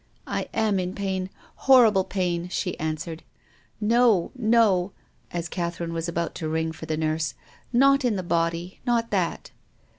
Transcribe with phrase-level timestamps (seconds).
[0.25, 1.29] "I am in pain,
[1.69, 3.21] horrible pain," she answered."
[3.99, 4.93] No— no,"
[5.29, 7.35] as Catherine was about to ring for the nurse,"
[7.71, 9.51] not in the body— not that."